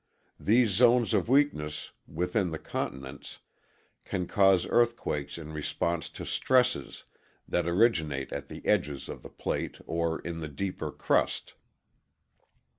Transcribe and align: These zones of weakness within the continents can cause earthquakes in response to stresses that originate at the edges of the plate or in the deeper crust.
These 0.39 0.71
zones 0.71 1.13
of 1.13 1.29
weakness 1.29 1.91
within 2.07 2.49
the 2.49 2.57
continents 2.57 3.37
can 4.03 4.25
cause 4.25 4.65
earthquakes 4.67 5.37
in 5.37 5.53
response 5.53 6.09
to 6.17 6.25
stresses 6.25 7.03
that 7.47 7.67
originate 7.67 8.33
at 8.33 8.47
the 8.47 8.65
edges 8.65 9.07
of 9.07 9.21
the 9.21 9.29
plate 9.29 9.79
or 9.85 10.17
in 10.19 10.39
the 10.39 10.47
deeper 10.49 10.91
crust. 10.91 11.53